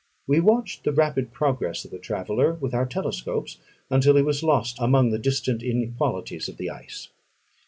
[0.25, 3.59] We watched the rapid progress of the traveller with our telescopes,
[3.91, 7.09] until he was lost among the distant inequalities of the ice.